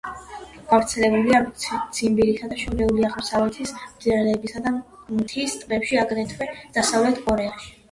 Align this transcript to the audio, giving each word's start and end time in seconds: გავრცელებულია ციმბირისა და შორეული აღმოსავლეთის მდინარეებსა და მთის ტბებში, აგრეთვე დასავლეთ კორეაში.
გავრცელებულია 0.69 1.41
ციმბირისა 1.97 2.49
და 2.53 2.57
შორეული 2.63 3.05
აღმოსავლეთის 3.11 3.75
მდინარეებსა 3.83 4.65
და 4.71 4.75
მთის 5.21 5.57
ტბებში, 5.63 6.03
აგრეთვე 6.07 6.51
დასავლეთ 6.81 7.25
კორეაში. 7.31 7.73